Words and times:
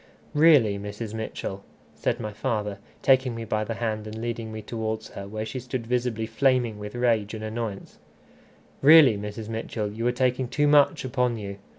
"Really, 0.33 0.79
Mrs. 0.79 1.13
Mitchell," 1.13 1.63
said 1.93 2.19
my 2.19 2.33
father, 2.33 2.79
taking 3.03 3.35
me 3.35 3.45
by 3.45 3.63
the 3.63 3.75
hand 3.75 4.07
and 4.07 4.19
leading 4.19 4.51
me 4.51 4.63
towards 4.63 5.09
her, 5.09 5.27
where 5.27 5.45
she 5.45 5.59
stood 5.59 5.85
visibly 5.85 6.25
flaming 6.25 6.79
with 6.79 6.95
rage 6.95 7.35
and 7.35 7.43
annoyance, 7.43 7.99
"really, 8.81 9.15
Mrs. 9.15 9.47
Mitchell, 9.47 9.91
you 9.91 10.07
are 10.07 10.11
taking 10.11 10.47
too 10.47 10.67
much 10.67 11.05
upon 11.05 11.37
you! 11.37 11.57